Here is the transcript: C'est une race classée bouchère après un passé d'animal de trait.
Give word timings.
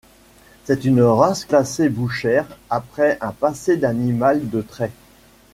C'est 0.65 0.85
une 0.85 1.03
race 1.03 1.45
classée 1.45 1.87
bouchère 1.87 2.57
après 2.71 3.19
un 3.21 3.31
passé 3.31 3.77
d'animal 3.77 4.49
de 4.49 4.63
trait. 4.63 4.89